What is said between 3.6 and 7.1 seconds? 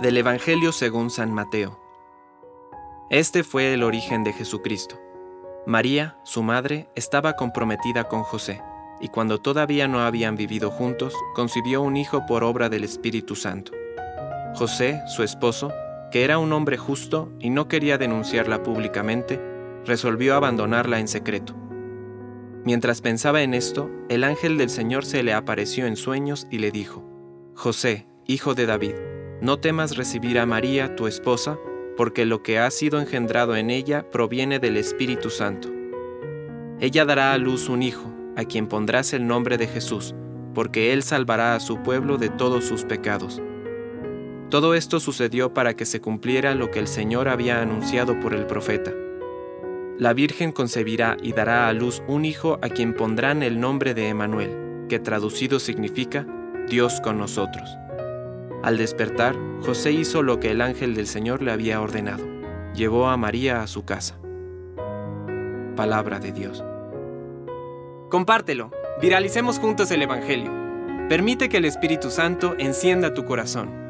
el origen de Jesucristo. María, su madre,